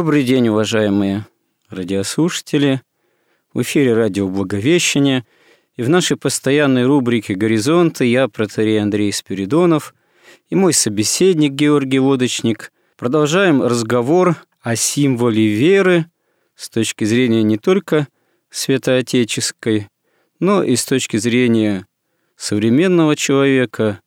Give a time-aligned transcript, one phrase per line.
[0.00, 1.26] Добрый день, уважаемые
[1.68, 2.80] радиослушатели.
[3.52, 5.26] В эфире радио «Благовещение»
[5.76, 9.94] и в нашей постоянной рубрике «Горизонты» я, протерей Андрей Спиридонов,
[10.48, 16.06] и мой собеседник Георгий Лодочник продолжаем разговор о символе веры
[16.54, 18.08] с точки зрения не только
[18.48, 19.88] святоотеческой,
[20.38, 21.86] но и с точки зрения
[22.36, 24.00] современного человека,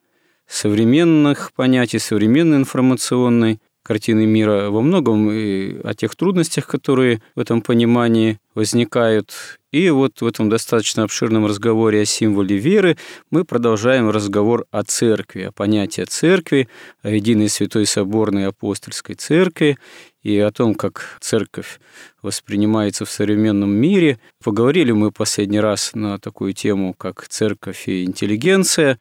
[0.48, 7.62] современных понятий, современной информационной картины мира во многом и о тех трудностях, которые в этом
[7.62, 9.60] понимании возникают.
[9.72, 12.98] И вот в этом достаточно обширном разговоре о символе веры
[13.30, 16.70] мы продолжаем разговор о церкви, о понятии церкви,
[17.02, 19.78] о единой святой соборной апостольской церкви
[20.22, 21.80] и о том, как церковь
[22.22, 24.20] воспринимается в современном мире.
[24.44, 29.00] Поговорили мы последний раз на такую тему, как церковь и интеллигенция.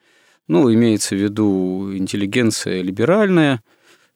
[0.48, 3.62] Ну, имеется в виду интеллигенция либеральная–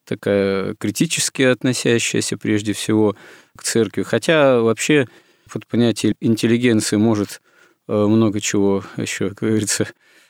[0.06, 3.16] такая критически относящаяся прежде всего
[3.56, 4.02] к церкви.
[4.02, 5.06] Хотя вообще
[5.50, 7.40] под понятие интеллигенции может
[7.88, 9.86] э, много чего еще, как говорится,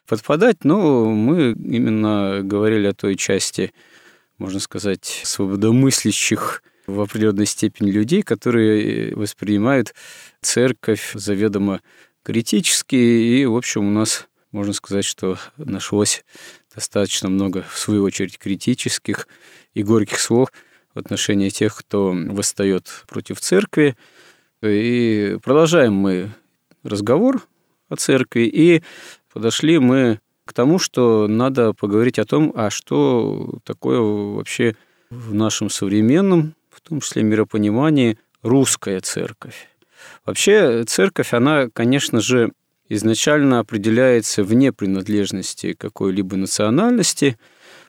[0.06, 3.72] подпадать, но мы именно говорили о той части,
[4.38, 9.94] можно сказать, свободомыслящих в определенной степени людей, которые воспринимают
[10.41, 11.80] церковь заведомо
[12.22, 16.25] критически, и, в общем, у нас можно сказать, что нашлось
[16.75, 19.28] достаточно много, в свою очередь, критических
[19.76, 20.48] и горьких слов
[20.94, 23.94] в отношении тех, кто восстает против церкви.
[24.62, 26.31] И продолжаем мы
[26.82, 27.47] разговор
[27.91, 28.82] о церкви, и
[29.31, 34.76] подошли мы к тому, что надо поговорить о том, а что такое вообще
[35.10, 39.69] в нашем современном, в том числе миропонимании, русская церковь.
[40.25, 42.50] Вообще церковь, она, конечно же,
[42.88, 47.37] изначально определяется вне принадлежности какой-либо национальности,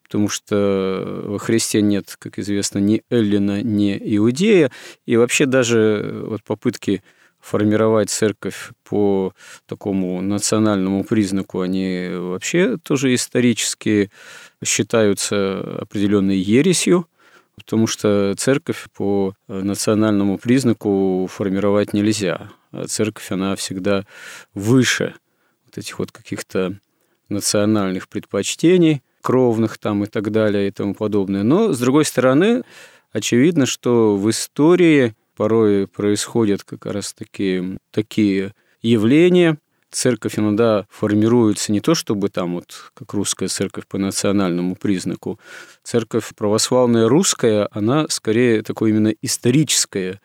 [0.07, 4.72] потому что во Христе нет, как известно, ни Эллина, ни Иудея,
[5.06, 7.03] и вообще даже вот попытки
[7.41, 9.34] формировать церковь по
[9.66, 14.09] такому национальному признаку, они вообще тоже исторически
[14.63, 17.07] считаются определенной ересью,
[17.56, 22.50] потому что церковь по национальному признаку формировать нельзя.
[22.72, 24.06] А церковь, она всегда
[24.53, 25.13] выше
[25.66, 26.78] вот этих вот каких-то
[27.29, 31.44] национальных предпочтений, кровных там и так далее и тому подобное.
[31.44, 32.64] Но, с другой стороны,
[33.12, 39.58] очевидно, что в истории порой происходят как раз таки такие явления,
[39.92, 45.40] церковь иногда формируется не то, чтобы там вот как русская церковь по национальному признаку.
[45.84, 50.22] Церковь православная русская, она скорее такое именно историческое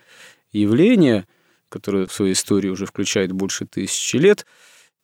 [0.52, 1.26] явление–
[1.72, 4.46] которая в своей истории уже включает больше тысячи лет,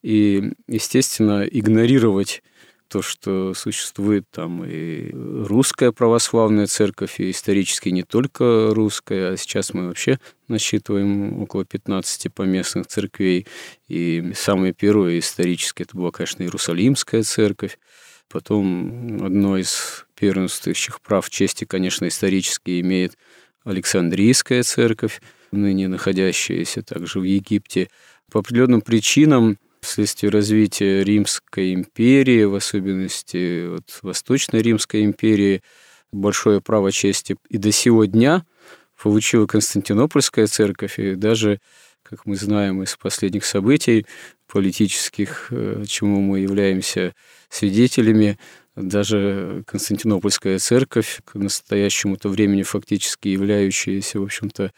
[0.02, 2.42] и, естественно, игнорировать
[2.88, 9.74] то, что существует там и русская православная церковь, и исторически не только русская, а сейчас
[9.74, 10.18] мы вообще
[10.48, 13.46] насчитываем около 15 поместных церквей.
[13.88, 17.78] И самое первое исторически это была, конечно, Иерусалимская церковь.
[18.28, 23.16] Потом одно из первенствующих прав чести, конечно, исторически имеет
[23.64, 25.20] Александрийская церковь,
[25.52, 27.88] ныне находящиеся также в Египте,
[28.30, 35.62] по определенным причинам вследствие развития Римской империи, в особенности вот, Восточной Римской империи,
[36.12, 37.36] большое право чести.
[37.48, 38.44] И до сего дня
[39.00, 41.60] получила Константинопольская церковь, и даже,
[42.02, 44.06] как мы знаем из последних событий
[44.46, 47.14] политических, э, чему мы являемся
[47.48, 48.38] свидетелями,
[48.74, 54.72] даже Константинопольская церковь, к настоящему-то времени фактически являющаяся, в общем-то,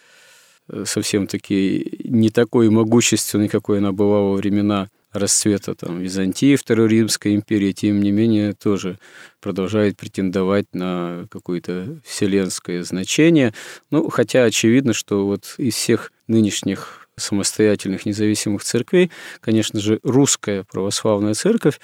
[0.85, 7.73] совсем-таки не такой могущественной, какой она была во времена расцвета там, Византии, Второй Римской империи,
[7.73, 8.99] тем не менее тоже
[9.41, 13.53] продолжает претендовать на какое-то вселенское значение.
[13.91, 21.35] Ну, хотя очевидно, что вот из всех нынешних самостоятельных независимых церквей, конечно же, русская православная
[21.35, 21.81] церковь,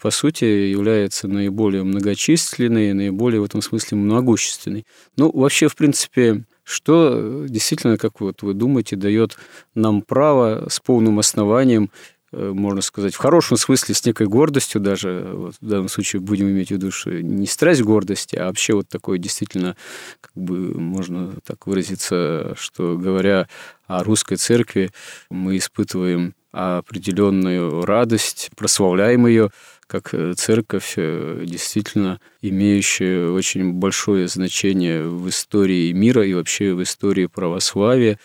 [0.00, 4.84] по сути, является наиболее многочисленной, наиболее в этом смысле могущественной.
[5.16, 9.36] Ну, вообще, в принципе, что действительно, как вот вы думаете, дает
[9.74, 11.90] нам право с полным основанием
[12.32, 16.48] Э, можно сказать, в хорошем смысле, с некой гордостью даже, вот в данном случае будем
[16.48, 19.76] иметь в виду, что не страсть гордости, а вообще вот такое действительно,
[20.20, 23.48] как бы можно так выразиться, что говоря
[23.86, 24.90] о русской церкви,
[25.30, 29.50] мы испытываем определенную радость, прославляем ее
[29.92, 36.82] как э, церковь, э, действительно имеющая очень большое значение в истории мира и вообще в
[36.82, 38.18] истории православия.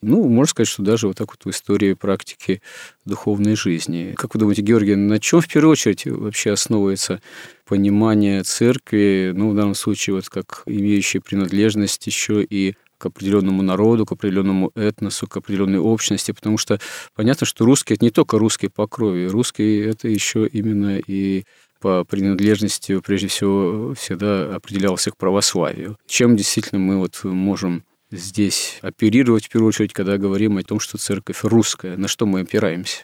[0.00, 2.60] Ну, можно сказать, что даже вот так вот в истории практики
[3.04, 4.14] духовной жизни.
[4.16, 7.22] Как вы думаете, Георгий, на чем в первую очередь вообще основывается
[7.66, 14.06] понимание церкви, ну, в данном случае, вот как имеющей принадлежность еще и к определенному народу,
[14.06, 16.78] к определенному этносу, к определенной общности, потому что
[17.16, 21.42] понятно, что русский это не только русский по крови, русский это еще именно и
[21.80, 25.96] по принадлежности, прежде всего, всегда определялся к православию.
[26.06, 27.82] Чем действительно мы вот можем
[28.12, 32.42] здесь оперировать, в первую очередь, когда говорим о том, что церковь русская, на что мы
[32.42, 33.02] опираемся?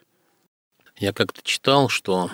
[0.96, 2.30] Я как-то читал, что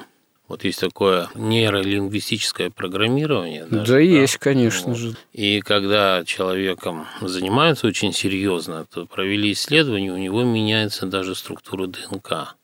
[0.47, 3.65] вот есть такое нейролингвистическое программирование.
[3.65, 4.99] Даже, да, да, есть, конечно вот.
[4.99, 5.17] же.
[5.33, 12.57] И когда человеком занимаются очень серьезно, то провели исследование, у него меняется даже структура ДНК.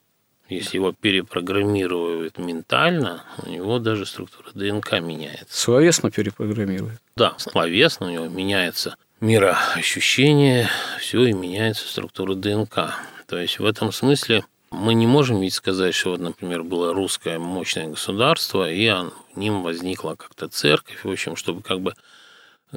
[0.47, 5.45] Если его перепрограммируют ментально, у него даже структура ДНК меняется.
[5.49, 6.99] Словесно перепрограммируют?
[7.15, 10.69] Да, словесно у него меняется мироощущение,
[10.99, 12.95] все и меняется структура ДНК.
[13.27, 17.37] То есть в этом смысле мы не можем ведь сказать, что вот, например, было русское
[17.37, 21.93] мощное государство, и в ним возникла как-то церковь, в общем, чтобы как бы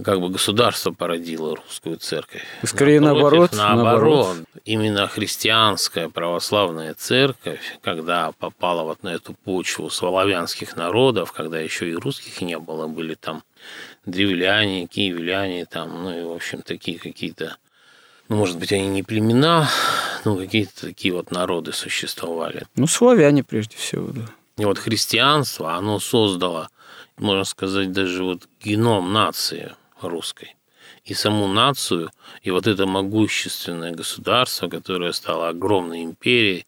[0.03, 2.43] как бы государство породило русскую церковь.
[2.65, 3.53] Скорее Напротив, наоборот.
[3.53, 4.37] Наоборот.
[4.65, 11.95] Именно христианская православная церковь, когда попала вот на эту почву славянских народов, когда еще и
[11.95, 13.45] русских не было, были там
[14.05, 17.57] древляне, киевляне, там, ну и, в общем, такие какие-то,
[18.29, 19.69] ну, может быть, они не племена,
[20.25, 22.67] ну, какие-то такие вот народы существовали.
[22.77, 24.31] Ну, славяне, прежде всего, да.
[24.57, 26.69] И вот христианство, оно создало,
[27.17, 30.55] можно сказать, даже вот геном нации русской.
[31.05, 32.11] И саму нацию,
[32.43, 36.67] и вот это могущественное государство, которое стало огромной империей,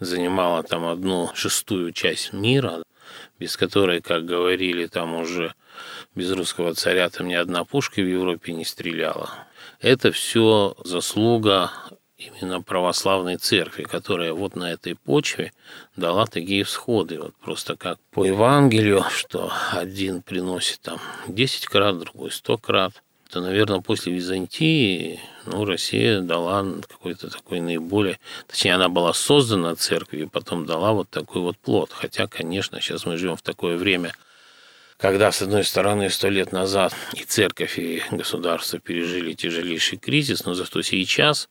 [0.00, 2.82] занимало там одну шестую часть мира,
[3.38, 5.54] без которой, как говорили там уже
[6.14, 9.30] без русского царя там ни одна пушка в Европе не стреляла.
[9.80, 11.70] Это все заслуга
[12.18, 15.52] именно православной церкви, которая вот на этой почве
[15.96, 17.20] дала такие всходы.
[17.20, 23.02] Вот просто как по Евангелию, что один приносит там 10 крат, другой 100 крат.
[23.30, 28.18] То, наверное, после Византии ну, Россия дала какой-то такой наиболее...
[28.46, 31.92] Точнее, она была создана церковью, потом дала вот такой вот плод.
[31.92, 34.14] Хотя, конечно, сейчас мы живем в такое время–
[34.98, 40.54] когда, с одной стороны, сто лет назад и церковь, и государство пережили тяжелейший кризис, но
[40.54, 41.48] зато сейчас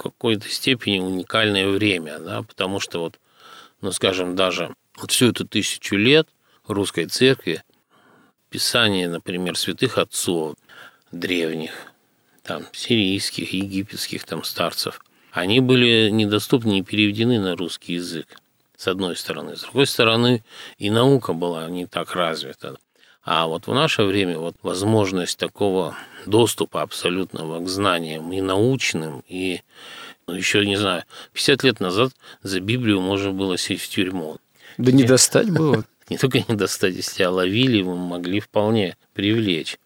[0.00, 3.18] какой-то степени уникальное время, да, потому что вот,
[3.80, 6.28] ну, скажем, даже вот всю эту тысячу лет
[6.66, 7.62] русской церкви
[8.48, 10.56] писание, например, святых отцов
[11.12, 11.72] древних,
[12.42, 18.40] там, сирийских, египетских там старцев, они были недоступны и переведены на русский язык
[18.76, 19.56] с одной стороны.
[19.56, 20.42] С другой стороны,
[20.78, 22.76] и наука была не так развита.
[23.22, 25.94] А вот в наше время вот возможность такого
[26.26, 29.60] доступа абсолютного к знаниям и научным, и
[30.26, 32.12] ну, еще, не знаю, 50 лет назад
[32.42, 34.38] за Библию можно было сесть в тюрьму.
[34.78, 35.84] Да не достать было.
[36.08, 39.78] Не только не достать, если тебя ловили, вы могли вполне привлечь.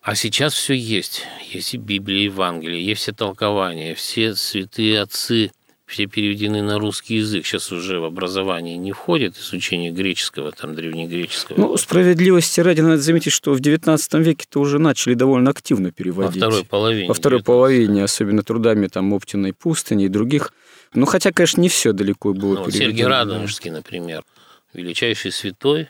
[0.00, 1.26] А сейчас все есть.
[1.50, 5.50] Есть и Библия, и Евангелие, есть все толкования, все святые отцы–
[5.86, 7.44] все переведены на русский язык.
[7.44, 11.58] Сейчас уже в образование не входит изучение греческого, там, древнегреческого.
[11.58, 16.40] Ну, справедливости ради надо заметить, что в XIX веке-то уже начали довольно активно переводить.
[16.40, 17.08] Во второй половине.
[17.08, 17.46] Во второй 19.
[17.46, 20.52] половине, особенно трудами там Оптиной пустыни и других.
[20.94, 22.90] Ну, хотя, конечно, не все далеко было ну, переведено.
[22.90, 24.24] Сергей Радонежский, например,
[24.72, 25.88] величайший святой,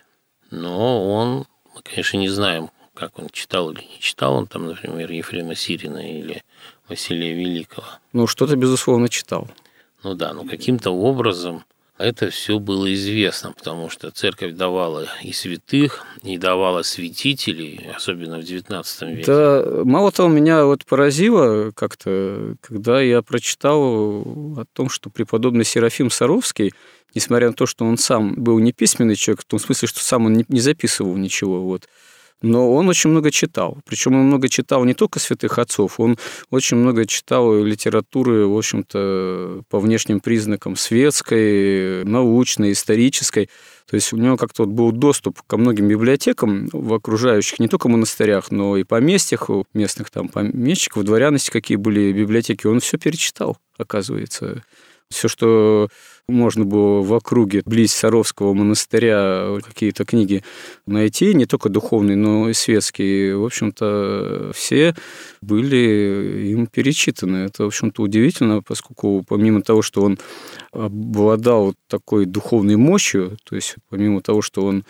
[0.51, 5.11] но он, мы, конечно, не знаем, как он читал или не читал, он там, например,
[5.11, 6.43] Ефрема Сирина или
[6.87, 7.85] Василия Великого.
[8.13, 9.47] Ну, что-то, безусловно, читал.
[10.05, 11.63] Ну да, но каким-то образом
[11.97, 18.41] это все было известно, потому что церковь давала и святых, и давала святителей, особенно в
[18.41, 18.85] XIX
[19.15, 19.25] веке.
[19.25, 26.11] Да, мало того, меня вот поразило как-то, когда я прочитал о том, что преподобный Серафим
[26.11, 26.71] Саровский,
[27.15, 30.27] несмотря на то, что он сам был не письменный человек, в том смысле, что сам
[30.27, 31.89] он не записывал ничего, вот,
[32.45, 33.79] Но он очень много читал.
[33.87, 36.17] Причем он много читал не только святых отцов, он
[36.51, 43.49] очень много читал литературы, в общем-то, по внешним признакам светской, научной, исторической.
[43.89, 47.89] То есть у него как-то вот был доступ ко многим библиотекам в окружающих, не только
[47.89, 52.67] монастырях, но и поместьях, у местных там помещиков, дворяности, какие были библиотеки.
[52.67, 54.63] Он все перечитал, оказывается.
[55.11, 55.89] Все, что
[56.27, 60.43] можно было в округе близ Саровского монастыря какие-то книги
[60.87, 63.37] найти, не только духовные, но и светские.
[63.37, 64.95] В общем-то, все
[65.41, 67.37] были им перечитаны.
[67.45, 70.17] Это, в общем-то, удивительно, поскольку помимо того, что он
[70.71, 74.83] обладал такой духовной мощью, то есть помимо того, что он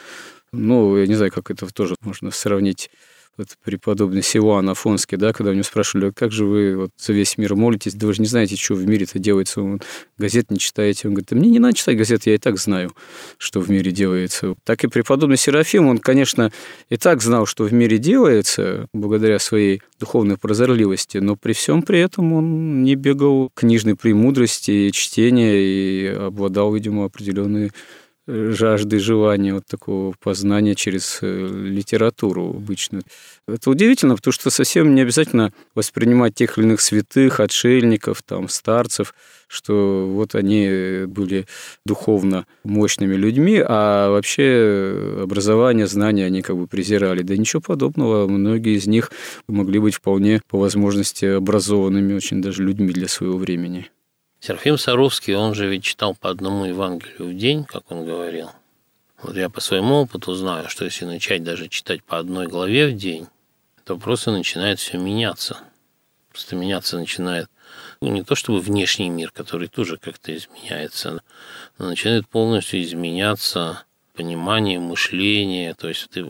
[0.53, 2.89] ну, я не знаю, как это тоже можно сравнить
[3.37, 7.13] вот преподобный Силуан Афонский, да, когда у него спрашивали, «А как же вы вот за
[7.13, 9.81] весь мир молитесь, да вы же не знаете, что в мире-то делается, он,
[10.17, 11.07] газет не читаете.
[11.07, 12.91] Он говорит, да мне не надо читать газет, я и так знаю,
[13.37, 14.55] что в мире делается.
[14.63, 16.51] Так и преподобный Серафим, он, конечно,
[16.89, 21.99] и так знал, что в мире делается, благодаря своей духовной прозорливости, но при всем при
[21.99, 27.71] этом он не бегал книжной премудрости, чтения и обладал, видимо, определенной
[28.27, 33.03] жажды, желания вот такого познания через э, литературу обычную.
[33.47, 39.13] Это удивительно, потому что совсем не обязательно воспринимать тех или иных святых, отшельников, там, старцев,
[39.47, 41.45] что вот они были
[41.85, 47.21] духовно мощными людьми, а вообще образование, знания они как бы презирали.
[47.21, 48.27] Да ничего подобного.
[48.27, 49.11] Многие из них
[49.47, 53.89] могли быть вполне по возможности образованными очень даже людьми для своего времени.
[54.45, 58.51] Серафим Саровский, он же ведь читал по одному Евангелию в день, как он говорил.
[59.23, 62.95] Вот я по своему опыту знаю, что если начать даже читать по одной главе в
[62.95, 63.25] день,
[63.85, 65.57] то просто начинает все меняться.
[66.29, 67.49] Просто меняться начинает
[68.01, 71.23] ну, не то чтобы внешний мир, который тоже как-то изменяется,
[71.79, 73.81] но начинает полностью изменяться
[74.13, 76.21] понимание, мышление, то есть это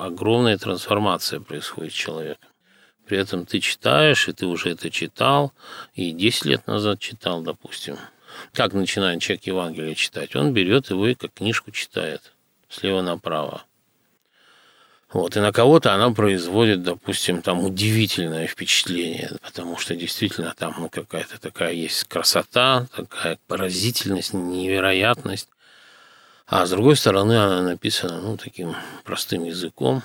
[0.00, 2.48] огромная трансформация происходит с человеком.
[3.06, 5.52] При этом ты читаешь, и ты уже это читал,
[5.94, 7.98] и 10 лет назад читал, допустим.
[8.52, 10.34] Как начинает человек Евангелие читать?
[10.34, 12.32] Он берет его и как книжку читает
[12.68, 13.62] слева направо.
[15.12, 20.88] Вот, и на кого-то она производит, допустим, там удивительное впечатление, потому что действительно там ну,
[20.88, 25.48] какая-то такая есть красота, такая поразительность, невероятность.
[26.46, 30.02] А с другой стороны, она написана ну, таким простым языком,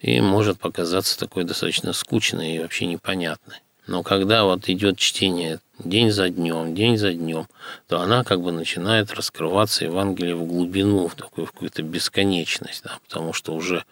[0.00, 3.56] и может показаться такой достаточно скучной и вообще непонятной.
[3.86, 7.46] Но когда вот идет чтение день за днем, день за днем,
[7.86, 12.98] то она как бы начинает раскрываться Евангелие в глубину, в такую в какую-то бесконечность, да,
[13.06, 13.84] потому что уже,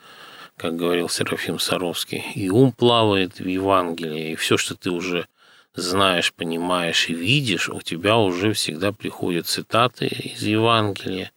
[0.56, 5.28] как говорил Серафим Саровский, и ум плавает в Евангелии, и все, что ты уже
[5.76, 11.30] знаешь, понимаешь и видишь, у тебя уже всегда приходят цитаты из Евангелия,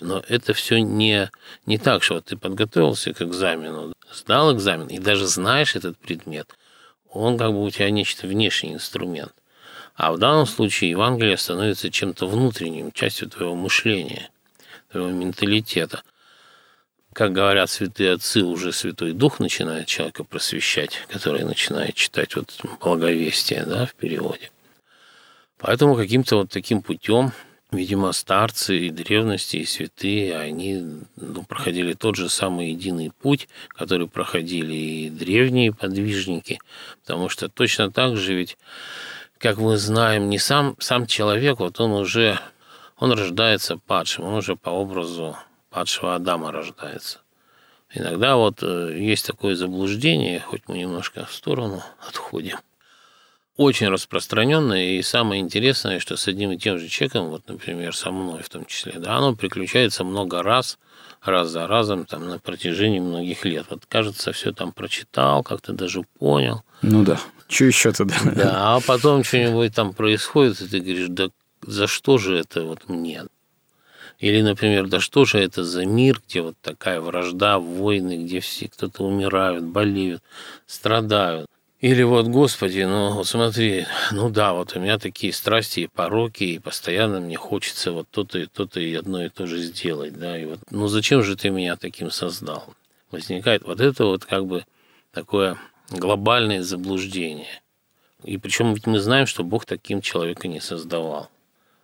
[0.00, 1.30] но это все не,
[1.66, 6.48] не так, что вот ты подготовился к экзамену, сдал экзамен и даже знаешь этот предмет,
[7.10, 9.32] он как бы у тебя нечто внешний инструмент.
[9.94, 14.30] А в данном случае Евангелие становится чем-то внутренним, частью твоего мышления,
[14.90, 16.02] твоего менталитета.
[17.12, 23.64] Как говорят святые отцы, уже Святой Дух начинает человека просвещать, который начинает читать вот благовестие
[23.64, 24.50] да, в переводе.
[25.58, 27.32] Поэтому каким-то вот таким путем
[27.70, 34.08] Видимо, старцы и древности, и святые, они ну, проходили тот же самый единый путь, который
[34.08, 36.60] проходили и древние подвижники,
[37.02, 38.56] потому что точно так же ведь,
[39.36, 42.40] как мы знаем, не сам, сам человек, вот он уже,
[42.96, 45.36] он рождается падшим, он уже по образу
[45.68, 47.20] падшего Адама рождается.
[47.92, 52.56] Иногда вот э, есть такое заблуждение, хоть мы немножко в сторону отходим,
[53.58, 58.12] очень распространенное, и самое интересное, что с одним и тем же человеком, вот, например, со
[58.12, 60.78] мной в том числе, да, оно приключается много раз,
[61.22, 63.66] раз за разом, там, на протяжении многих лет.
[63.68, 66.62] Вот, кажется, все там прочитал, как-то даже понял.
[66.82, 68.14] Ну да, что еще тогда?
[68.24, 71.28] Да, а потом что-нибудь там происходит, и ты говоришь, да
[71.66, 73.24] за что же это вот мне?
[74.20, 78.68] Или, например, да что же это за мир, где вот такая вражда, войны, где все
[78.68, 80.22] кто-то умирают, болеют,
[80.66, 81.50] страдают.
[81.80, 86.58] Или вот, Господи, ну смотри, ну да, вот у меня такие страсти и пороки, и
[86.58, 90.44] постоянно мне хочется вот то-то и то-то и одно и то же сделать, да, и
[90.44, 92.74] вот, ну зачем же ты меня таким создал?
[93.12, 94.64] Возникает вот это вот как бы
[95.12, 95.56] такое
[95.90, 97.62] глобальное заблуждение.
[98.24, 101.30] И причем ведь мы знаем, что Бог таким человека не создавал.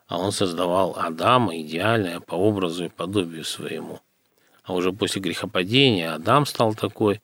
[0.09, 4.01] А он создавал Адама идеальное по образу и подобию своему.
[4.65, 7.23] А уже после грехопадения Адам стал такой,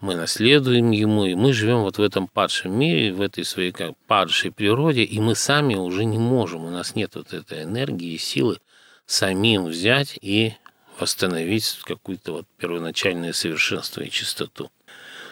[0.00, 3.96] мы наследуем ему, и мы живем вот в этом падшем мире, в этой своей как
[4.06, 8.18] падшей природе, и мы сами уже не можем, у нас нет вот этой энергии и
[8.18, 8.58] силы
[9.06, 10.54] самим взять и
[10.98, 14.70] восстановить какую-то вот первоначальное совершенство и чистоту.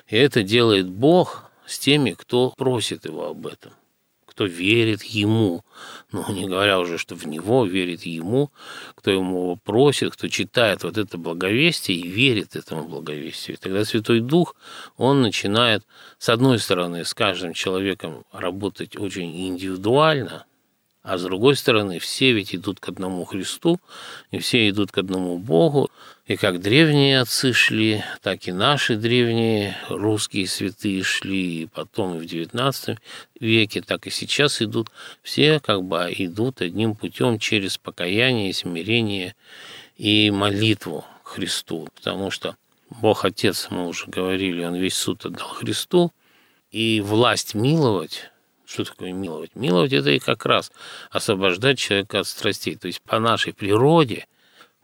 [0.09, 3.73] И это делает Бог с теми, кто просит его об этом
[4.37, 5.65] кто верит ему.
[6.13, 8.51] Ну, не говоря уже, что в него верит ему,
[8.95, 13.57] кто ему просит, кто читает вот это благовестие и верит этому благовестию.
[13.57, 14.55] И тогда Святой Дух,
[14.99, 15.85] он начинает,
[16.19, 20.45] с одной стороны, с каждым человеком работать очень индивидуально–
[21.07, 23.79] а с другой стороны, все ведь идут к одному Христу,
[24.33, 25.89] и все идут к одному Богу.
[26.27, 32.19] И как древние отцы шли, так и наши древние русские святые шли, и потом и
[32.19, 32.99] в XIX
[33.39, 34.89] веке, так и сейчас идут.
[35.23, 39.37] Все как бы идут одним путем через покаяние, смирение
[39.97, 41.89] и молитву Христу.
[41.95, 42.57] Потому что
[42.91, 46.13] Бог Отец, мы уже говорили, Он весь суд отдал Христу,
[46.73, 48.31] и власть миловать
[48.67, 49.55] что такое миловать?
[49.55, 50.73] Миловать– это и как раз
[51.11, 52.75] освобождать человека от страстей.
[52.75, 54.27] То есть по нашей природе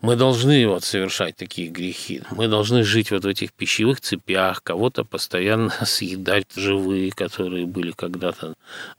[0.03, 2.23] мы должны вот совершать такие грехи.
[2.31, 8.55] Мы должны жить вот в этих пищевых цепях, кого-то постоянно съедать живые, которые были когда-то.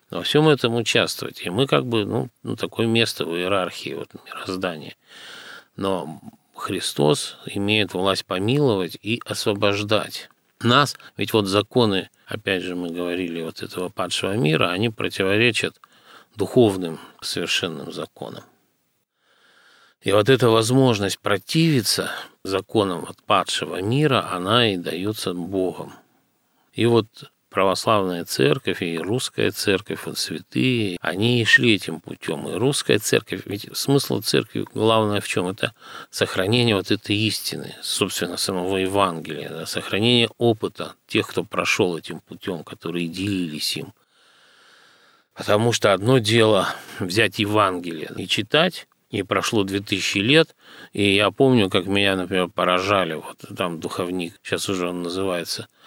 [0.10, 1.42] Во всем этом участвовать.
[1.46, 4.96] И мы как бы, ну, ну такое место в иерархии вот, мироздания.
[5.76, 6.20] Но
[6.56, 10.30] Христос имеет власть помиловать и освобождать
[10.62, 10.96] нас.
[11.18, 15.80] Ведь вот законы опять же, мы говорили, вот этого падшего мира, они противоречат
[16.36, 18.44] духовным совершенным законам.
[20.04, 22.12] И вот эта возможность противиться
[22.44, 25.94] законам от падшего мира, она и дается Богом.
[26.74, 27.08] И вот
[27.50, 32.50] православная церковь и русская церковь, вот святые, они и шли этим путем.
[32.50, 35.48] И русская церковь, ведь смысл церкви главное в чем?
[35.48, 35.74] Это
[36.10, 42.66] сохранение вот этой истины, собственно, самого Евангелия, да, сохранение опыта тех, кто прошел этим путем,
[42.66, 43.94] которые делились им.
[45.34, 46.68] Потому что одно дело
[47.00, 50.56] взять Евангелие и читать, и прошло 2000 лет,
[50.92, 55.68] и я помню, как меня, например, поражали, вот там духовник, сейчас уже он называется–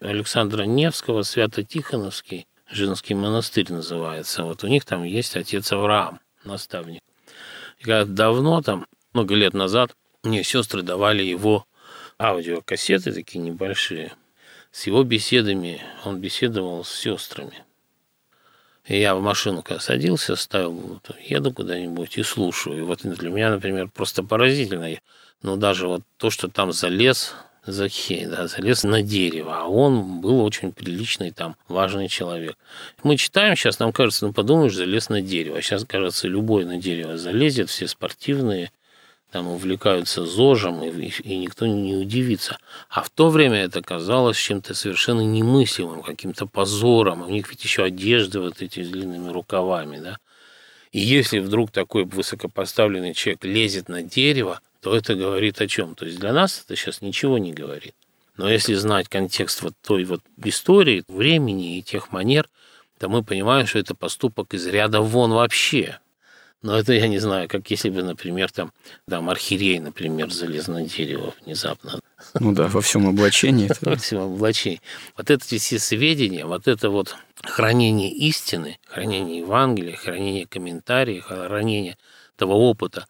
[0.00, 4.44] Александра Невского, Свято-Тихоновский, женский монастырь называется.
[4.44, 7.00] Вот у них там есть отец Авраам, наставник.
[7.78, 11.66] И когда давно, там, много лет назад, мне сестры давали его
[12.18, 14.12] аудиокассеты такие небольшие.
[14.70, 17.64] С его беседами он беседовал с сестрами.
[18.88, 22.78] Я в машину, когда садился, ставил, еду куда-нибудь и слушаю.
[22.78, 24.88] И вот для меня, например, просто поразительно.
[25.42, 27.34] Ну, даже вот то, что там залез
[27.66, 32.56] Захей, да, залез на дерево, а он был очень приличный там, важный человек.
[33.02, 35.58] Мы читаем сейчас, нам кажется, ну подумаешь, залез на дерево.
[35.58, 38.72] А сейчас, кажется, любой на дерево залезет, все спортивные,
[39.30, 42.58] там увлекаются зожем, и, и никто не удивится.
[42.88, 47.22] А в то время это казалось чем-то совершенно немыслимым, каким-то позором.
[47.22, 50.18] У них ведь еще одежды вот эти с длинными рукавами, да.
[50.92, 55.94] И если вдруг такой высокопоставленный человек лезет на дерево, то это говорит о чем?
[55.94, 57.94] То есть для нас это сейчас ничего не говорит.
[58.38, 62.48] Но если знать контекст вот той вот истории, времени и тех манер,
[62.98, 65.98] то мы понимаем, что это поступок из ряда вон вообще.
[66.62, 68.72] Но это я не знаю, как если бы, например, там,
[69.06, 72.00] да, архиерей, например, залез на дерево внезапно.
[72.40, 73.70] Ну да, во всем облачении.
[73.80, 74.80] Во всем облачении.
[75.16, 81.96] Вот эти все сведения, вот это вот хранение истины, хранение Евангелия, хранение комментариев, хранение
[82.36, 83.06] того опыта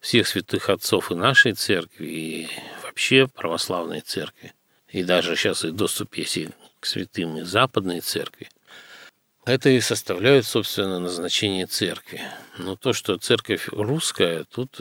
[0.00, 2.48] всех святых отцов и нашей церкви, и
[2.82, 4.52] вообще православной церкви,
[4.88, 8.48] и даже сейчас и доступ есть и к святым и западной церкви,
[9.50, 12.20] это и составляет, собственно, назначение церкви.
[12.58, 14.80] Но то, что церковь русская, тут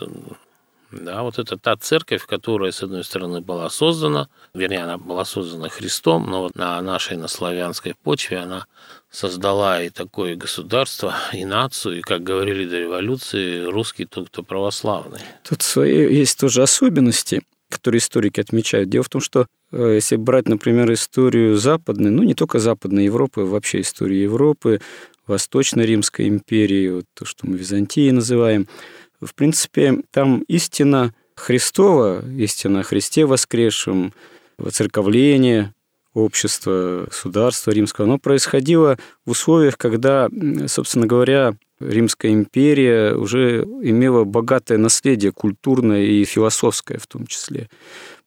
[0.91, 5.69] да, вот это та церковь, которая, с одной стороны, была создана, вернее, она была создана
[5.69, 8.65] Христом, но вот на нашей, на славянской почве она
[9.11, 15.21] создала и такое государство, и нацию, и, как говорили до революции, русский тот, кто православный.
[15.47, 18.89] Тут свои есть тоже особенности, которые историки отмечают.
[18.89, 23.41] Дело в том, что э, если брать, например, историю западной, ну не только Западной Европы,
[23.41, 24.81] вообще историю Европы,
[25.27, 28.67] Восточной Римской империи, вот то, что мы Византией называем–
[29.21, 34.13] в принципе, там истина Христова, истина о Христе воскресшем,
[34.57, 35.73] воцерковление
[36.13, 40.29] общества, государства римского, оно происходило в условиях, когда,
[40.67, 47.69] собственно говоря, Римская империя уже имела богатое наследие культурное и философское в том числе.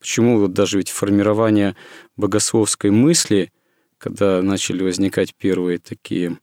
[0.03, 1.75] Почему вот даже ведь формирование
[2.17, 3.51] богословской мысли,
[3.99, 6.39] когда начали возникать первые такие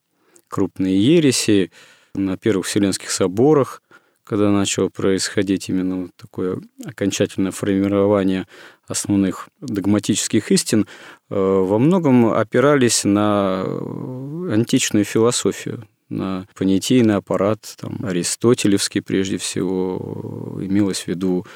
[0.48, 1.72] крупные ереси
[2.16, 3.84] на первых Вселенских соборах–
[4.30, 8.46] когда начало происходить именно вот такое окончательное формирование
[8.88, 10.86] основных догматических истин,
[11.32, 21.02] э, во многом опирались на античную философию, на понятийный аппарат, там, аристотелевский прежде всего, имелось
[21.02, 21.48] в виду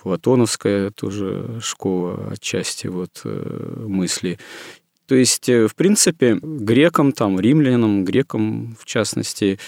[0.00, 4.38] платоновская тоже школа отчасти вот э, мысли.
[5.06, 9.58] То есть, э, в принципе, грекам, там, римлянам, грекам, в частности,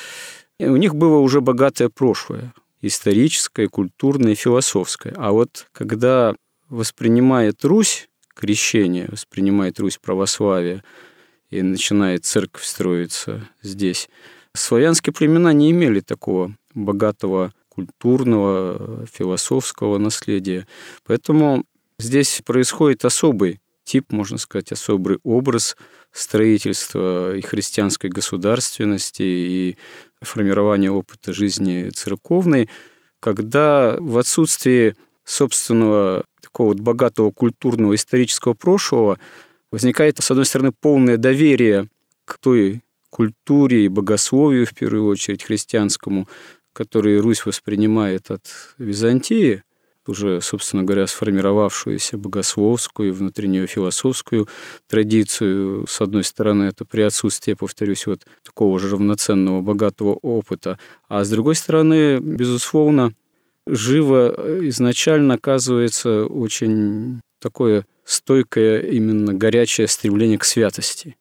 [0.58, 5.14] у них было уже богатое прошлое, историческое, культурное, философское.
[5.16, 6.34] А вот когда
[6.68, 10.82] воспринимает Русь крещение, воспринимает Русь православие,
[11.50, 14.08] и начинает церковь строиться здесь,
[14.54, 17.52] славянские племена не имели такого богатого
[17.86, 20.66] культурного, философского наследия.
[21.06, 21.64] Поэтому
[21.98, 25.76] здесь происходит особый тип, можно сказать, особый образ
[26.12, 29.76] строительства и христианской государственности, и
[30.20, 32.68] формирования опыта жизни церковной,
[33.20, 39.18] когда в отсутствии собственного такого вот богатого культурного исторического прошлого
[39.70, 41.88] возникает, с одной стороны, полное доверие
[42.24, 46.28] к той культуре и богословию, в первую очередь, христианскому,
[46.72, 48.46] которые Русь воспринимает от
[48.78, 49.62] Византии,
[50.06, 54.48] уже, собственно говоря, сформировавшуюся богословскую, внутреннюю философскую
[54.88, 55.86] традицию.
[55.86, 60.78] С одной стороны, это при отсутствии, повторюсь, вот такого же равноценного, богатого опыта.
[61.08, 63.12] А с другой стороны, безусловно,
[63.66, 64.34] живо
[64.68, 71.16] изначально оказывается очень такое стойкое, именно горячее стремление к святости,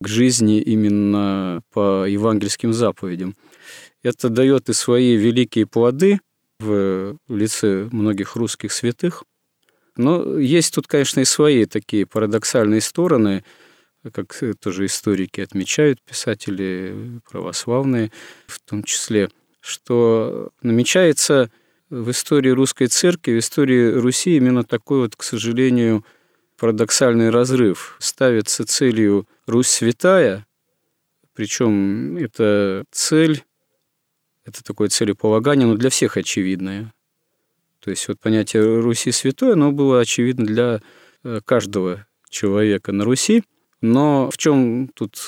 [0.00, 3.36] к жизни именно по евангельским заповедям.
[4.02, 6.20] Это дает и свои великие плоды
[6.58, 9.24] в лице многих русских святых.
[9.96, 13.44] Но есть тут, конечно, и свои такие парадоксальные стороны,
[14.12, 18.10] как тоже историки отмечают, писатели православные
[18.46, 19.28] в том числе,
[19.60, 21.50] что намечается
[21.90, 26.04] в истории русской церкви, в истории Руси именно такой вот, к сожалению,
[26.56, 27.96] парадоксальный разрыв.
[27.98, 30.46] Ставится целью Русь святая,
[31.34, 33.44] причем эта цель
[34.50, 36.92] это такое целеполагание, но для всех очевидное.
[37.80, 40.80] То есть вот понятие Руси святой, оно было очевидно для
[41.24, 43.42] э, каждого человека на Руси.
[43.80, 45.18] Но в чем тут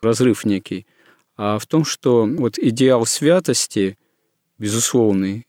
[0.00, 0.86] разрыв некий?
[1.36, 3.98] А в том, что вот идеал святости,
[4.58, 5.46] безусловный,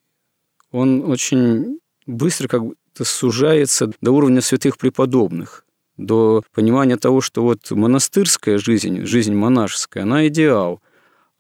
[0.72, 2.64] он очень быстро как
[2.94, 5.66] то сужается до уровня святых преподобных,
[5.96, 10.82] до понимания того, что вот монастырская жизнь, жизнь монашеская, она идеал–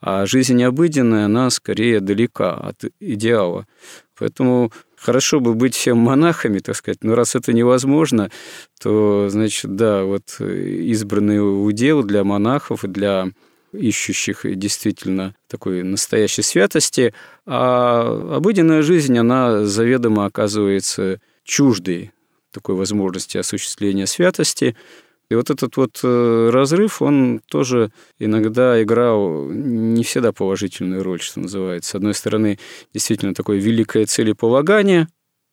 [0.01, 3.67] а жизнь обыденная, она скорее далека от идеала.
[4.17, 8.29] Поэтому хорошо бы быть всем монахами, так сказать, но раз это невозможно,
[8.81, 13.29] то, значит, да, вот избранный удел для монахов и для
[13.71, 17.13] ищущих действительно такой настоящей святости,
[17.45, 22.11] а обыденная жизнь, она заведомо оказывается чуждой
[22.51, 24.75] такой возможности осуществления святости,
[25.29, 31.39] и вот этот вот э, разрыв, он тоже иногда играл не всегда положительную роль, что
[31.39, 31.91] называется.
[31.91, 32.57] С одной стороны,
[32.93, 35.07] действительно такое великое целеполагание,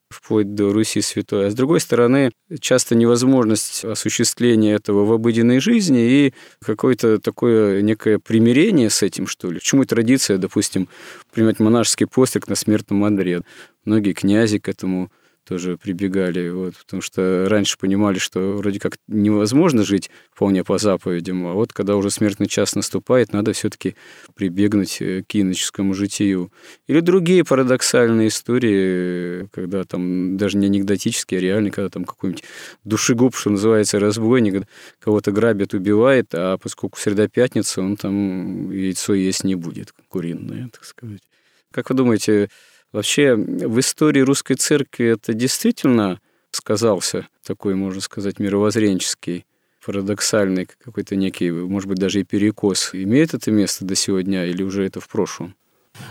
[0.09, 6.27] вплоть до Руси святой, а с другой стороны, часто невозможность осуществления этого в обыденной жизни
[6.27, 6.35] и
[6.65, 9.59] какое-то такое некое примирение с этим, что ли.
[9.59, 10.89] Почему традиция, допустим,
[11.33, 13.43] принимать монашеский постриг на смертном Андре?
[13.85, 15.11] Многие князи к этому
[15.47, 21.47] тоже прибегали, вот, потому что раньше понимали, что вроде как невозможно жить вполне по заповедям,
[21.47, 23.95] а вот когда уже смертный час наступает, надо все-таки
[24.35, 26.53] прибегнуть э, к иноческому житию.
[26.89, 32.45] Или другие парадоксальные истории, когда там даже не анекдотические, а реальные, когда там какой-нибудь
[32.85, 34.67] душегуб, что называется, разбойник,
[34.99, 41.23] кого-то грабит, убивает, а поскольку среда-пятница, он там яйцо есть не будет, куриное, так сказать.
[41.71, 42.49] Как вы думаете,
[42.97, 46.19] Вообще в истории русской церкви это действительно
[46.51, 49.45] сказался такой, можно сказать, мировоззренческий,
[49.85, 52.95] парадоксальный какой-то некий, может быть, даже и перекос.
[52.95, 55.55] Имеет это место до сегодня или уже это в прошлом?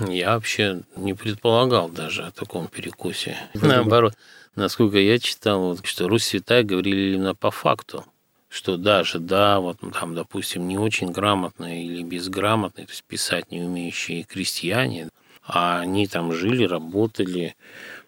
[0.08, 3.36] Я вообще не предполагал даже о таком перекосе.
[3.56, 4.13] Наоборот,
[4.54, 8.06] насколько я читал, что Русь святая говорили именно по факту
[8.48, 13.62] что даже, да, вот там, допустим, не очень грамотные или безграмотные, то есть писать не
[13.62, 15.10] умеющие крестьяне,
[15.47, 17.55] а они там жили, работали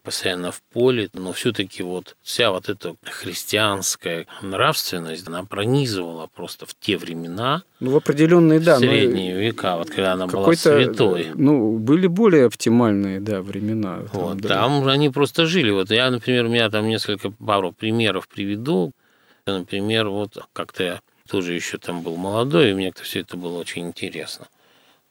[0.01, 6.73] постоянно в поле, но все-таки вот вся вот эта христианская нравственность, она пронизывала просто в
[6.79, 11.31] те времена, ну, в определенные, да, средние но века, вот когда она была святой.
[11.35, 14.03] Ну, были более оптимальные, да, времена.
[14.11, 14.47] Там, вот, да.
[14.47, 15.71] там они просто жили.
[15.71, 18.93] Вот я, например, у меня там несколько, пару примеров приведу.
[19.45, 23.87] Например, вот как-то я тоже еще там был молодой, и мне все это было очень
[23.87, 24.47] интересно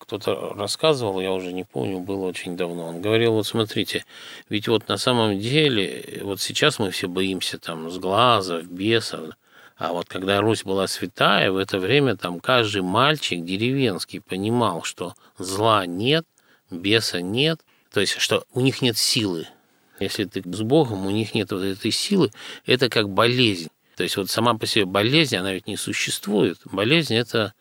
[0.06, 2.86] кто-то рассказывал, я уже не помню, было очень давно.
[2.86, 4.04] Он говорил, вот смотрите,
[4.48, 9.34] ведь вот на самом деле, вот сейчас мы все боимся там с глаза, бесов,
[9.76, 15.14] а вот когда Русь была святая, в это время там каждый мальчик деревенский понимал, что
[15.38, 16.24] зла нет,
[16.70, 17.60] беса нет,
[17.92, 19.48] то есть что у них нет силы
[19.98, 22.30] Если ты с Богом, у них нет вот этой силы,
[22.64, 23.70] это как болезнь.
[23.96, 26.58] То есть вот сама по себе болезнь, она ведь не существует.
[26.64, 27.54] Болезнь– это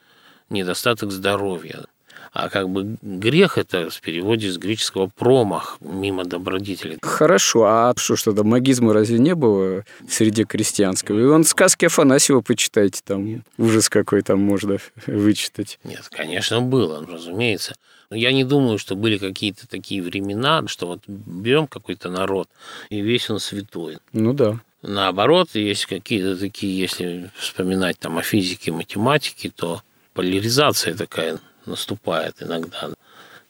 [0.49, 1.85] недостаток здоровья.
[2.35, 6.97] А как бы грех это в переводе с греческого промах мимо добродетели.
[7.01, 11.17] Хорошо, а что ж тогда магизма разве не было среди крестьянского?
[11.17, 15.79] И он сказки Афанасьева почитайте, там ужас какой там можно вычитать.
[15.85, 17.75] Нет, конечно, было, разумеется.
[18.09, 22.49] Но я не думаю, что были какие-то такие времена, что вот берем какой-то народ,
[22.89, 23.99] и весь он святой.
[24.11, 24.59] Ну да.
[24.81, 32.89] Наоборот, есть какие-то такие, если вспоминать там о физике, математике, то поляризация такая наступает иногда.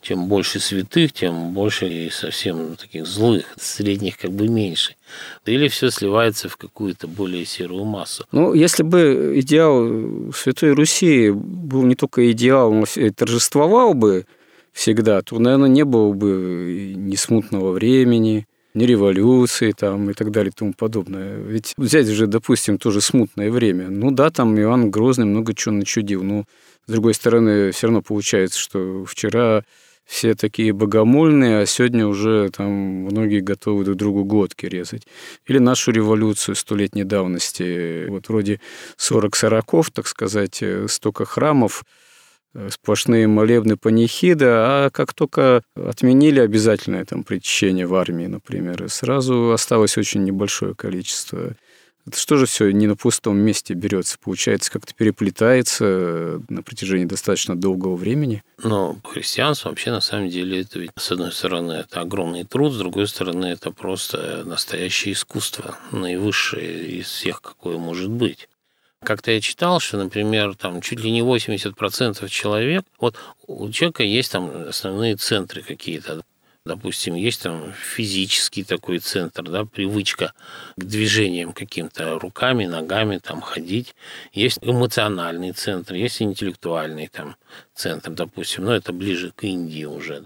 [0.02, 4.96] Чем больше святых, тем больше и совсем таких злых, средних как бы меньше.
[5.46, 8.26] Или все сливается в какую-то более серую массу.
[8.32, 14.28] Ну, если бы идеал Святой Руси был не только идеал, но и торжествовал бы
[14.74, 18.46] всегда, то, наверное, не было бы ни смутного времени,
[18.76, 21.38] ни революции там и так далее и тому подобное.
[21.38, 23.90] Ведь взять же, допустим, тоже смутное время.
[23.90, 26.46] Ну да, там Иоанн Грозный много чего начудил, но
[26.86, 29.64] с другой стороны, все равно получается, что вчера
[30.06, 35.08] все такие богомольные, а сегодня уже там многие готовы друг другу глотки резать.
[35.48, 38.60] Или нашу революцию столетней давности, вот вроде
[38.98, 41.84] 40 сороков, так сказать, э, столько храмов,
[42.70, 49.98] сплошные молебны панихида, а как только отменили обязательное там причащение в армии, например, сразу осталось
[49.98, 51.56] очень небольшое количество
[52.08, 54.18] это что же все не на пустом месте берется?
[54.20, 58.44] Получается, как-то переплетается э, на протяжении достаточно долгого времени?
[58.64, 62.78] Но христианство вообще на самом деле это ведь, с одной стороны, это огромный труд, с
[62.78, 68.50] другой стороны, это просто настоящее искусство, наивысшее из всех, какое может быть.
[69.06, 73.16] Как-то я читал, что, например, там чуть ли не 80% человек, вот
[73.48, 76.24] у человека есть там основные центры какие-то,
[76.66, 80.34] Допустим, есть там физический такой центр, да, привычка
[80.76, 83.94] к движениям каким-то руками, ногами, там ходить.
[84.34, 87.36] Есть эмоциональный центр, есть интеллектуальный там
[87.76, 90.26] центр, допустим, но это ближе к Индии уже.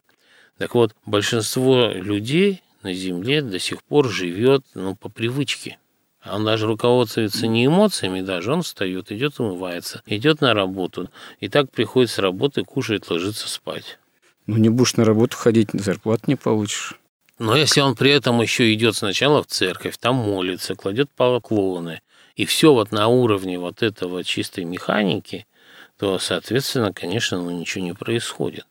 [0.57, 5.77] Так вот, большинство людей на Земле до сих пор живет ну, по привычке.
[6.25, 11.71] Он даже руководствуется не эмоциями даже, он встает, идет умывается, идет на работу, и так
[11.71, 13.99] приходит с работы, кушает, ложится спать.
[14.45, 16.95] Ну, не будешь на работу ходить, зарплату не получишь.
[17.37, 22.01] Но если он при этом еще идет сначала в церковь, там молится, кладет поклоны,
[22.35, 25.47] и все вот на уровне вот этого чистой механики,
[25.97, 28.65] то, соответственно, конечно, ну, ничего не происходит.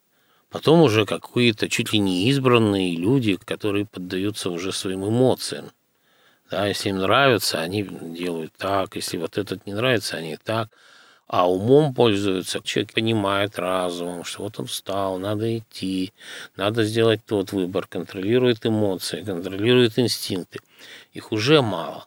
[0.51, 5.71] Потом уже какие-то чуть ли не избранные люди, которые поддаются уже своим эмоциям.
[6.51, 10.69] Да, если им нравится, они делают так, если вот этот не нравится, они так
[11.29, 12.61] а умом пользуются.
[12.63, 16.13] Человек понимает разумом, что вот он встал, надо идти,
[16.57, 20.61] надо сделать тот выбор, контролирует эмоции, контролирует инстинкты.
[21.13, 22.07] Их уже мало.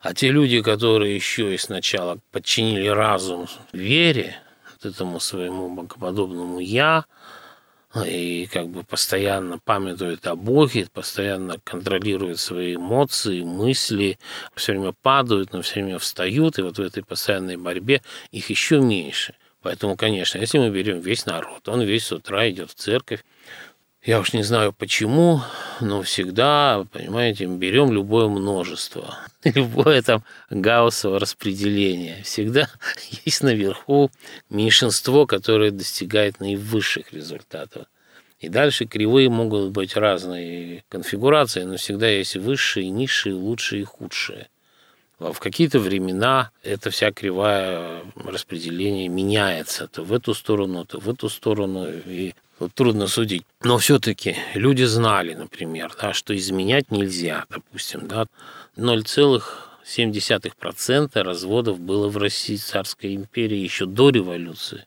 [0.00, 4.36] А те люди, которые еще и сначала подчинили разум вере,
[4.72, 7.04] вот этому своему богоподобному «я»,
[8.02, 14.18] и как бы постоянно памятует о Боге, постоянно контролирует свои эмоции, мысли,
[14.56, 18.02] все время падают, но все время встают, и вот в этой постоянной борьбе
[18.32, 19.34] их еще меньше.
[19.62, 23.24] Поэтому, конечно, если мы берем весь народ, он весь с утра идет в церковь,
[24.04, 25.40] я уж не знаю почему,
[25.80, 32.22] но всегда, понимаете, берем любое множество, любое там гауссово распределение.
[32.22, 32.68] Всегда
[33.24, 34.10] есть наверху
[34.50, 37.86] меньшинство, которое достигает наивысших результатов.
[38.40, 44.48] И дальше кривые могут быть разные конфигурации, но всегда есть высшие, низшие, лучшие и худшие.
[45.18, 51.30] В какие-то времена эта вся кривая распределения меняется то в эту сторону, то в эту
[51.30, 51.86] сторону.
[51.88, 53.44] И Тут трудно судить.
[53.62, 58.26] Но все-таки люди знали, например, да, что изменять нельзя, допустим, да,
[58.76, 64.86] 0,7% разводов было в России царской империи еще до революции.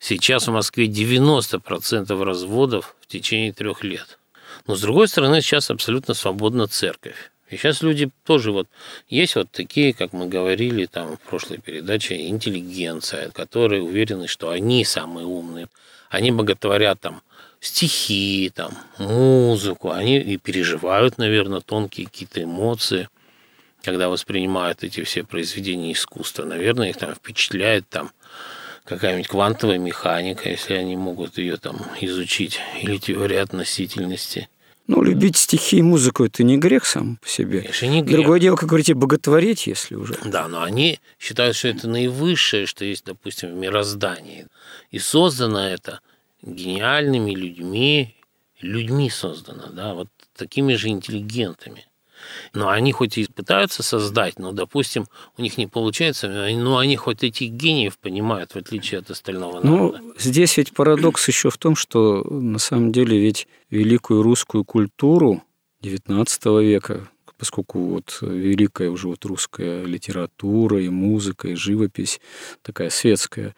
[0.00, 4.18] Сейчас в Москве 90% разводов в течение трех лет.
[4.66, 7.30] Но, с другой стороны, сейчас абсолютно свободна церковь.
[7.50, 8.68] И сейчас люди тоже вот
[9.08, 14.84] есть вот такие, как мы говорили там в прошлой передаче, интеллигенция, которые уверены, что они
[14.84, 15.68] самые умные.
[16.14, 17.22] Они боготворят там
[17.58, 23.08] стихи, там, музыку, они и переживают, наверное, тонкие какие-то эмоции,
[23.82, 26.44] когда воспринимают эти все произведения искусства.
[26.44, 28.12] Наверное, их там впечатляет там
[28.84, 34.48] какая-нибудь квантовая механика, если они могут ее там изучить, или теория относительности.
[34.86, 37.60] Ну, любить стихи и музыку– это не грех сам по себе.
[37.60, 38.20] Конечно, не грех.
[38.20, 40.18] Другое дело, как говорите, боготворить, если уже.
[40.24, 44.46] Да, но они считают, что это наивысшее, что есть, допустим, в мироздании.
[44.90, 46.00] И создано это
[46.42, 48.14] гениальными людьми,
[48.60, 51.86] людьми создано, да, вот такими же интеллигентами.
[52.52, 55.06] Но они хоть и пытаются создать, но, допустим,
[55.36, 59.76] у них не получается, но они хоть этих гениев понимают, в отличие от остального ну,
[59.76, 59.98] народа.
[60.02, 65.42] Ну, здесь ведь парадокс еще в том, что на самом деле ведь великую русскую культуру
[65.82, 67.08] XIX века,
[67.38, 72.20] поскольку вот великая уже вот русская литература и музыка, и живопись
[72.62, 73.54] такая светская,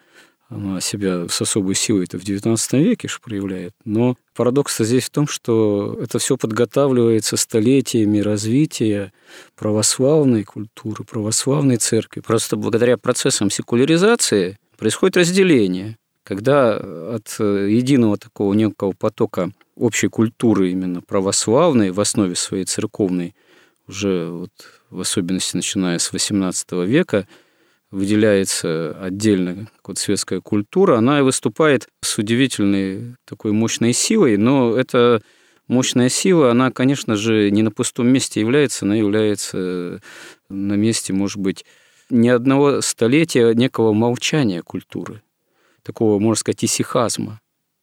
[0.49, 3.73] она себя с особой силой это в XIX веке же проявляет.
[3.83, 9.11] Но парадокс здесь в том, что это все подготавливается столетиями развития
[9.55, 12.21] православной культуры, православной церкви.
[12.21, 21.01] Просто благодаря процессам секуляризации происходит разделение, когда от единого такого некого потока общей культуры именно
[21.01, 23.35] православной в основе своей церковной,
[23.87, 24.51] уже вот
[24.89, 27.27] в особенности начиная с XVIII века,
[27.91, 35.21] выделяется отдельно вот светская культура, она и выступает с удивительной такой мощной силой, но эта
[35.67, 40.01] мощная сила, она, конечно же, не на пустом месте является, она является
[40.49, 41.65] на месте, может быть,
[42.09, 45.21] не одного столетия некого молчания культуры,
[45.83, 47.39] такого, можно сказать, исихазма,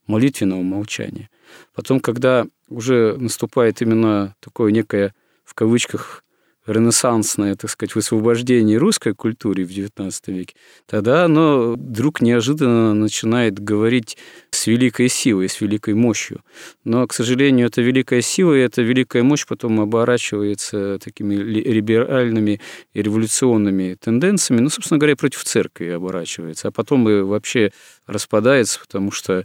[0.06, 1.30] молитвенного молчания.
[1.74, 5.14] Потом, когда уже наступает именно такое некое,
[5.44, 6.24] в кавычках,
[6.66, 10.55] ренессансное, так сказать, высвобождение русской культуры в XIX веке,
[10.87, 14.16] тогда оно вдруг неожиданно начинает говорить
[14.50, 16.40] с великой силой, с великой мощью.
[16.85, 22.61] Но, к сожалению, эта великая сила и эта великая мощь потом оборачивается такими либеральными
[22.92, 27.72] и революционными тенденциями, ну, собственно говоря, против церкви оборачивается, а потом и вообще
[28.07, 29.44] распадается, потому что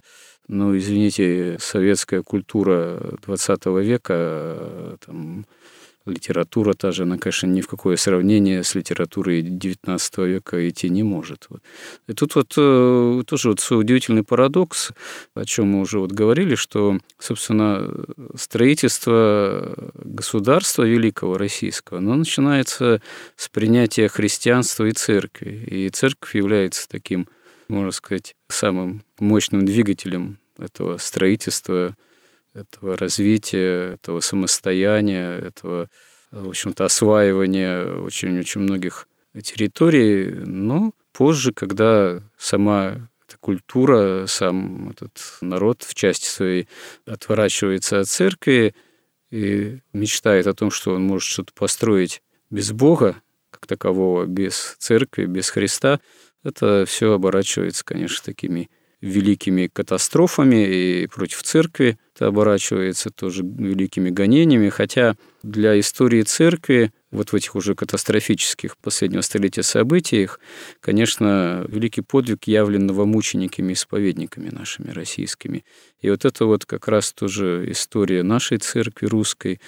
[0.50, 5.46] ну, извините, советская культура 20 века, там,
[6.06, 11.04] литература та же, она, конечно, ни в какое сравнение с литературой XIX века идти не
[11.04, 11.48] может.
[12.08, 14.92] И тут вот э, тоже вот удивительный парадокс,
[15.34, 17.90] о чем мы уже вот говорили, что, собственно,
[18.36, 23.02] строительство государства великого российского, оно начинается
[23.36, 25.64] с принятия христианства и церкви.
[25.68, 27.28] И церковь является таким,
[27.68, 31.96] можно сказать, самым мощным двигателем этого строительства
[32.54, 35.90] этого развития, этого самостояния, этого,
[36.32, 39.08] в общем-то, осваивания очень-очень многих
[39.42, 40.32] территорий.
[40.32, 46.68] Но позже, когда сама эта культура, сам этот народ в части своей
[47.06, 48.74] отворачивается от церкви
[49.30, 55.26] и мечтает о том, что он может что-то построить без Бога, как такового, без церкви,
[55.26, 56.00] без Христа,
[56.44, 58.70] это все оборачивается, конечно, такими
[59.02, 67.32] великими катастрофами и против церкви это оборачивается тоже великими гонениями, хотя для истории церкви вот
[67.32, 70.40] в этих уже катастрофических последнего столетия событиях,
[70.82, 75.64] конечно, великий подвиг явлен новомучениками-исповедниками нашими российскими.
[76.02, 79.60] И вот это вот как раз тоже история нашей церкви русской,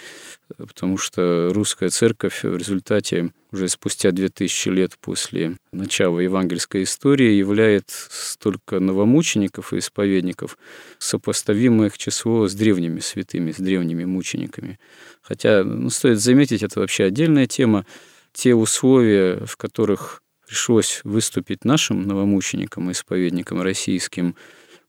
[0.57, 7.89] потому что русская церковь в результате уже спустя 2000 лет после начала евангельской истории являет
[7.89, 10.57] столько новомучеников и исповедников,
[10.99, 14.79] сопоставимое их число с древними святыми, с древними мучениками.
[15.21, 17.85] Хотя, ну, стоит заметить, это вообще отдельная тема.
[18.31, 24.35] Те условия, в которых пришлось выступить нашим новомученикам и исповедникам российским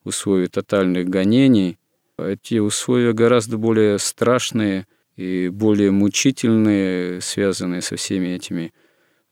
[0.05, 1.79] в условиях тотальных гонений,
[2.19, 4.87] эти условия гораздо более страшные
[5.17, 8.73] и более мучительные, связанные со всеми этими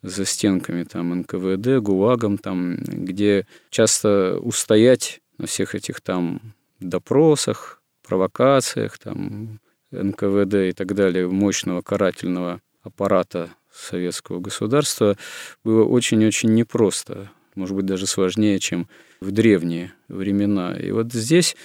[0.03, 9.61] застенками там НКВД, ГУЛАГом, там, где часто устоять на всех этих там допросах, провокациях, там,
[9.91, 15.17] НКВД и так далее, мощного карательного аппарата советского государства
[15.65, 17.31] было очень-очень непросто,
[17.61, 18.89] может быть, даже сложнее, чем
[19.21, 20.75] в древние времена.
[20.77, 21.57] И вот здесь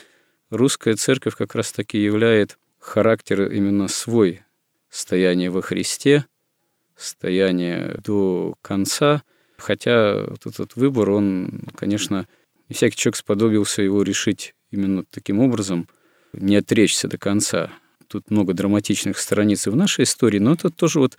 [0.49, 4.41] русская церковь как раз-таки являет характер именно свой,
[4.89, 6.25] стояние во Христе,
[6.97, 9.23] стояние до конца,
[9.57, 12.27] хотя вот этот выбор, он, конечно,
[12.67, 15.87] не всякий человек сподобился его решить именно таким образом,
[16.33, 17.71] не отречься до конца.
[18.07, 21.17] Тут много драматичных страниц и в нашей истории, но это тоже вот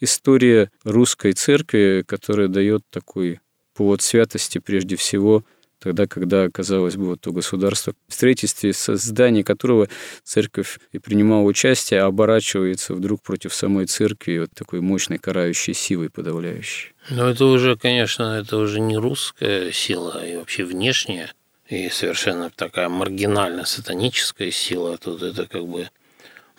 [0.00, 3.40] история русской церкви, которая дает такой
[3.76, 5.44] повод святости прежде всего
[5.78, 9.88] тогда, когда, казалось бы, вот то государство, в строительстве, создании которого
[10.24, 16.92] церковь и принимала участие, оборачивается вдруг против самой церкви вот такой мощной карающей силой подавляющей.
[17.10, 21.32] Но это уже, конечно, это уже не русская сила, а и вообще внешняя,
[21.68, 24.98] и совершенно такая маргинальная сатаническая сила.
[24.98, 25.88] Тут это как бы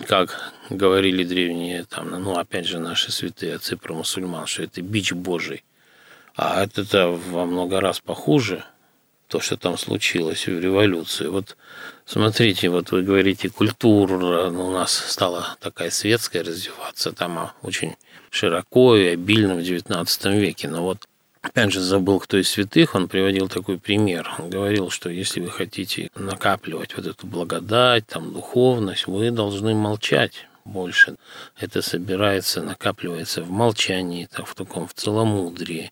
[0.05, 5.11] как говорили древние, там, ну, опять же, наши святые отцы про мусульман, что это бич
[5.11, 5.63] Божий.
[6.37, 8.63] А это во много раз похуже.
[9.27, 11.25] то, что там случилось в революции.
[11.27, 11.57] Вот
[12.05, 17.95] смотрите, вот вы говорите, культура ну, у нас стала такая светская развиваться, там очень
[18.29, 20.69] широко и обильно в XIX веке.
[20.69, 21.07] Но вот
[21.41, 24.31] опять же забыл, кто из святых, он приводил такой пример.
[24.37, 30.47] Он говорил, что если вы хотите накапливать вот эту благодать, там, духовность, вы должны молчать
[30.65, 31.15] больше.
[31.59, 35.91] Это собирается, накапливается в молчании, так, в таком в целомудрии,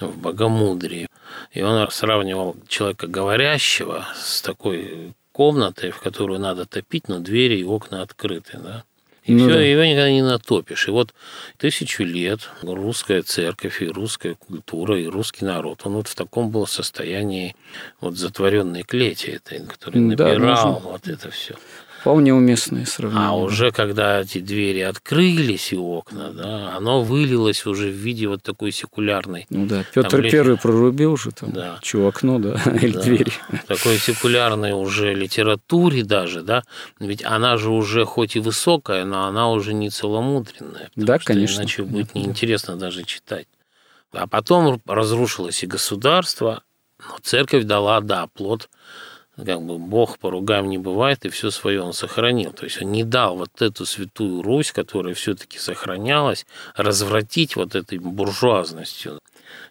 [0.00, 1.08] в богомудрии.
[1.52, 7.64] И он сравнивал человека говорящего с такой комнатой, в которую надо топить, но двери и
[7.64, 8.58] окна открыты.
[8.58, 8.84] Да?
[9.24, 9.60] И ну, все, да.
[9.60, 10.86] его никогда не натопишь.
[10.86, 11.14] И вот
[11.56, 16.66] тысячу лет русская церковь и русская культура и русский народ, он вот в таком был
[16.66, 17.56] состоянии
[18.00, 21.54] вот затворенной клети, этой, который набирал да, вот это все.
[22.04, 23.28] Вполне уместное сравнение.
[23.28, 28.42] А уже когда эти двери открылись и окна, да, оно вылилось уже в виде вот
[28.42, 29.46] такой секулярной.
[29.48, 31.78] Ну да, Петр там, Первый прорубил уже там, да.
[31.80, 33.00] чего окно, да, или да.
[33.00, 33.32] двери.
[33.66, 36.62] Такой секулярной уже литературе даже, да,
[37.00, 40.90] ведь она же уже хоть и высокая, но она уже не целомудренная.
[40.96, 41.62] Да, конечно.
[41.62, 43.46] Иначе будет неинтересно даже читать.
[44.12, 46.64] А потом разрушилось и государство,
[46.98, 48.68] но церковь дала, да, плод
[49.36, 52.52] как бы Бог по ругам не бывает, и все свое он сохранил.
[52.52, 57.98] То есть он не дал вот эту святую Русь, которая все-таки сохранялась, развратить вот этой
[57.98, 59.20] буржуазностью.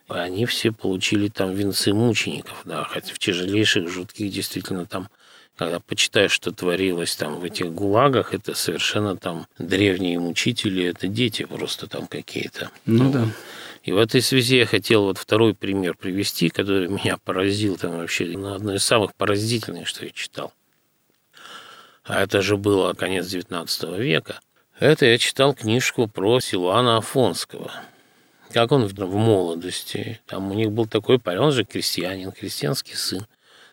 [0.07, 5.07] Они все получили там венцы мучеников, да, хотя в тяжелейших, жутких действительно там
[5.55, 11.43] когда почитаешь, что творилось там в этих гулагах, это совершенно там древние мучители, это дети
[11.43, 12.71] просто там какие-то.
[12.85, 13.27] Ну, ну да.
[13.83, 18.25] И в этой связи я хотел вот второй пример привести, который меня поразил там вообще,
[18.37, 20.53] ну, одно из самых поразительных, что я читал.
[22.05, 24.39] А это же было конец XIX века.
[24.79, 27.71] Это я читал книжку про Силуана Афонского.
[28.51, 30.21] Как он в молодости.
[30.27, 33.25] Там у них был такой парень, он же крестьянин, крестьянский сын.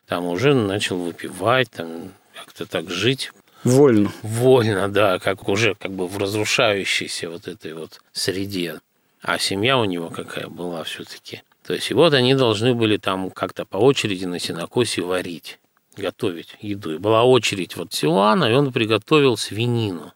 [0.06, 3.30] Там уже начал выпивать, там как-то так жить.
[3.62, 4.10] Вольно.
[4.22, 8.80] Вольно, да, как уже как бы в разрушающейся вот этой вот среде.
[9.22, 11.42] А семья у него какая была все-таки.
[11.66, 15.58] То есть и вот они должны были там как-то по очереди на сенокосе варить,
[15.96, 16.94] готовить еду.
[16.94, 20.12] И была очередь вот Силуана, и он приготовил свинину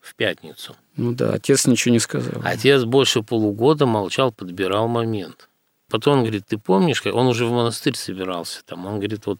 [0.00, 0.74] в пятницу.
[0.96, 2.40] Ну да, отец ничего не сказал.
[2.42, 5.48] Отец больше полугода молчал, подбирал момент.
[5.90, 9.38] Потом он говорит, ты помнишь, он уже в монастырь собирался там, он говорит, вот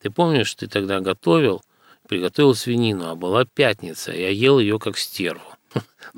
[0.00, 1.62] ты помнишь, ты тогда готовил,
[2.08, 5.42] приготовил свинину, а была пятница, я ел ее как стерву.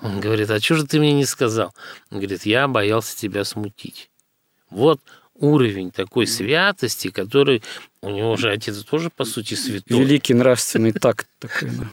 [0.03, 1.75] Он говорит, а что же ты мне не сказал?
[2.11, 4.11] Он говорит, я боялся тебя смутить.
[4.71, 5.01] Вот
[5.35, 7.63] уровень такой святости, который
[8.01, 9.99] у него же отец тоже, по сути, святой.
[9.99, 11.71] Великий нравственный такт такой.
[11.71, 11.91] Да.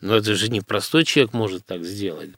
[0.00, 2.30] Но это же не простой человек может так сделать.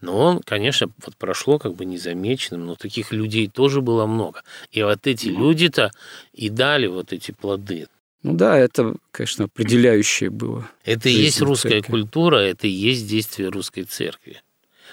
[0.00, 4.42] Но он, конечно, вот прошло как бы незамеченным, но таких людей тоже было много.
[4.72, 5.92] И вот эти люди-то
[6.32, 7.86] и дали вот эти плоды.
[8.22, 10.68] Ну да, это, конечно, определяющее было.
[10.84, 11.90] Это и есть русская церкви.
[11.90, 14.42] культура, это и есть действие русской церкви.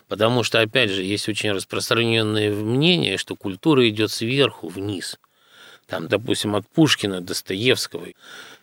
[0.07, 5.17] Потому что, опять же, есть очень распространенное мнение, что культура идет сверху вниз.
[5.88, 8.07] Там, допустим, от Пушкина, Достоевского,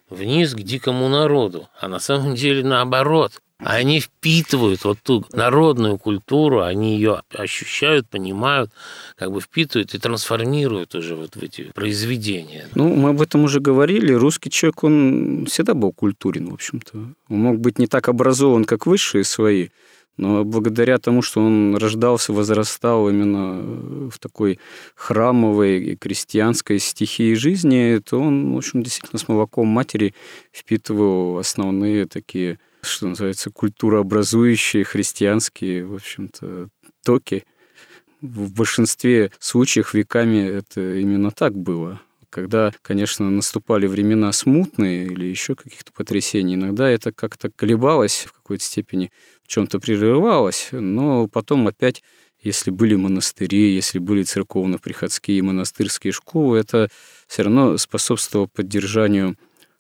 [0.09, 1.69] вниз к дикому народу.
[1.79, 3.43] А на самом деле наоборот.
[3.59, 8.73] Они впитывают вот ту народную культуру, они ее ощущают, понимают,
[9.17, 12.69] как бы впитывают и трансформируют уже вот в эти произведения.
[12.75, 14.13] Ну, мы об этом уже говорили.
[14.13, 17.15] Русский человек, он всегда был культурен, в общем-то.
[17.29, 19.69] Он мог быть не так образован, как высшие свои,
[20.17, 24.61] но благодаря тому, что он рождался, возрастал именно в такой
[24.95, 30.15] храмовой и крестьянской стихии жизни, то он, в общем, действительно с молоком матери
[30.53, 36.69] впитывал основные такие, что называется, культурообразующие христианские, в общем-то,
[37.05, 37.45] токи.
[38.21, 42.01] В большинстве случаев веками это именно так было.
[42.31, 48.65] Когда, конечно, наступали времена смутные или еще каких-то потрясений, иногда это как-то колебалось в какой-то
[48.65, 49.13] степени,
[49.43, 52.03] в чем-то прерывалось, но потом опять
[52.45, 56.91] если были монастыри, если были церковно-приходские монастырские школы, это
[57.27, 59.37] все равно способствовало поддержанию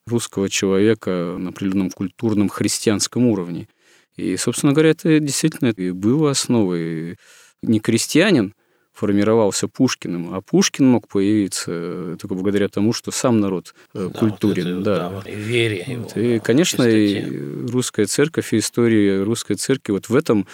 [0.06, 3.68] русского человека на определенном культурном христианском уровне.
[4.16, 7.16] И, собственно говоря, это действительно и было основой.
[7.62, 8.54] Не крестьянин,
[8.94, 14.76] формировался Пушкиным, а Пушкин мог появиться только благодаря тому, что сам народ э, да, культурен.
[14.76, 15.22] Вот это, да.
[15.24, 20.14] да, и вере его, И, конечно, и русская церковь, и история русской церкви вот в
[20.14, 20.46] этом,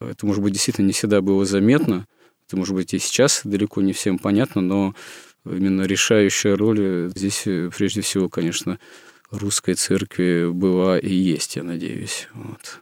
[0.00, 2.06] это, может быть, действительно не всегда было заметно,
[2.48, 4.94] это, может быть, и сейчас далеко не всем понятно, но
[5.44, 8.78] именно решающая роль здесь, э, прежде всего, конечно,
[9.30, 12.28] русской церкви была и есть, я надеюсь.
[12.34, 12.80] Вот.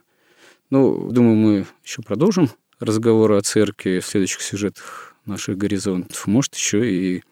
[0.71, 6.27] Ну, думаю, мы еще продолжим разговоры о церкви в следующих сюжетах наших горизонтов.
[6.27, 7.23] Может, еще и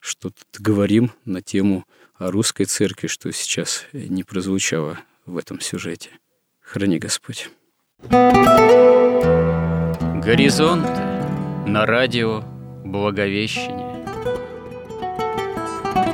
[0.00, 6.10] что-то говорим на тему о русской церкви, что сейчас не прозвучало в этом сюжете.
[6.60, 7.50] Храни Господь.
[10.24, 10.86] Горизонт
[11.66, 12.42] на радио
[12.84, 13.91] Благовещение.